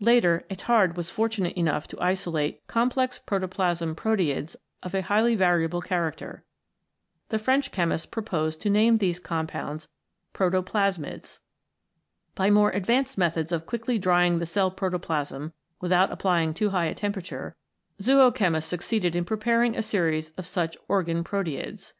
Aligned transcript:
Later, 0.00 0.42
Etard 0.48 0.96
was 0.96 1.10
fortunate 1.10 1.54
enough 1.54 1.86
to 1.88 2.00
isolate 2.00 2.66
complex 2.66 3.18
protoplasm 3.18 3.94
proteids 3.94 4.56
of 4.82 4.94
highly 4.94 5.34
variable 5.36 5.82
character. 5.82 6.46
The 7.28 7.38
French 7.38 7.70
chemist 7.70 8.10
proposed 8.10 8.62
to 8.62 8.70
name 8.70 8.96
these 8.96 9.18
com 9.20 9.46
pounds 9.48 9.86
Protoplasmids. 10.32 11.40
By 12.34 12.50
more 12.50 12.70
advanced 12.70 13.18
methods 13.18 13.52
of 13.52 13.66
quickly 13.66 13.98
drying 13.98 14.38
the 14.38 14.46
cell 14.46 14.70
protoplasm 14.70 15.52
without 15.78 16.10
applying 16.10 16.54
too 16.54 16.70
high 16.70 16.86
a 16.86 16.94
temperature, 16.94 17.54
zoochemists 18.00 18.64
succeeded 18.64 19.14
in 19.14 19.26
preparing 19.26 19.76
a 19.76 19.82
series 19.82 20.30
of 20.38 20.46
such 20.46 20.74
Organ 20.88 21.22
Proteids. 21.22 21.92